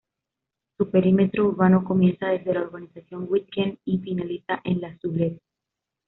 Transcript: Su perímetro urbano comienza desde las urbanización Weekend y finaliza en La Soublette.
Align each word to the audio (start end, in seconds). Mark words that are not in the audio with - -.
Su 0.77 0.89
perímetro 0.89 1.49
urbano 1.49 1.83
comienza 1.83 2.29
desde 2.29 2.55
las 2.55 2.63
urbanización 2.63 3.27
Weekend 3.29 3.77
y 3.85 3.99
finaliza 3.99 4.59
en 4.63 4.81
La 4.81 4.97
Soublette. 4.97 5.39